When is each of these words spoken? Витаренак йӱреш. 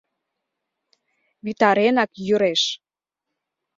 Витаренак 1.45 2.11
йӱреш. 2.27 2.61